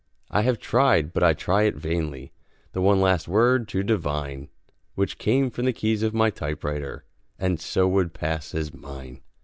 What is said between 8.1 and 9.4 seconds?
pass as mine.